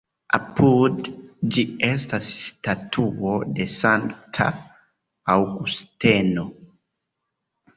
Apud 0.35 1.09
ĝi 1.57 1.63
estas 1.89 2.29
statuo 2.37 3.35
de 3.59 3.67
Sankta 3.75 4.49
Aŭgusteno. 5.35 6.49